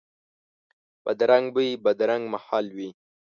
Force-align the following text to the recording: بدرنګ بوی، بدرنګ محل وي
بدرنګ 1.03 1.45
بوی، 1.53 1.69
بدرنګ 1.83 2.23
محل 2.33 2.65
وي 2.75 2.89